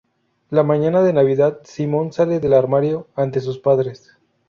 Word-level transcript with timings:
La 0.49 0.63
mañana 0.63 1.03
de 1.03 1.13
Navidad, 1.13 1.59
Simon 1.63 2.11
sale 2.11 2.39
del 2.39 2.53
armario 2.55 3.05
ante 3.15 3.39
sus 3.39 3.59
padres. 3.59 4.17